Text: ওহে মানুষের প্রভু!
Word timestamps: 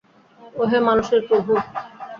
ওহে 0.53 0.79
মানুষের 0.87 1.21
প্রভু! 1.27 1.53